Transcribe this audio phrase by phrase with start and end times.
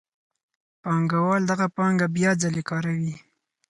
[0.83, 3.15] پانګوال دغه پانګه بیا ځلي کاروي